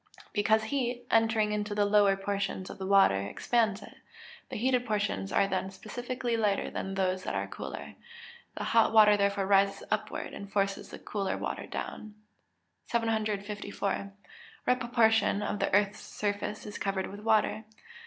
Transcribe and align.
_Because 0.33 0.63
heat, 0.63 1.05
entering 1.11 1.51
into 1.51 1.75
the 1.75 1.85
lower 1.85 2.15
portions 2.17 2.71
of 2.71 2.79
the 2.79 2.87
water, 2.87 3.21
expands 3.21 3.83
it; 3.83 3.97
the 4.49 4.55
heated 4.55 4.83
portions 4.83 5.31
are 5.31 5.47
then 5.47 5.69
specifically 5.69 6.35
lighter 6.35 6.71
than 6.71 6.95
those 6.95 7.23
that 7.23 7.35
are 7.35 7.45
cooler; 7.45 7.93
the 8.57 8.63
hot 8.63 8.93
water 8.93 9.15
therefore 9.15 9.45
rises 9.45 9.83
upward, 9.91 10.33
and 10.33 10.51
forces 10.51 10.89
the 10.89 10.97
cooler 10.97 11.37
water 11.37 11.67
down. 11.67 12.15
754. 12.87 14.11
_What 14.67 14.79
proportion 14.79 15.43
of 15.43 15.59
the 15.59 15.71
earth's 15.71 15.99
surface 16.01 16.65
is 16.65 16.79
covered 16.79 17.05
with 17.05 17.19
water? 17.19 17.65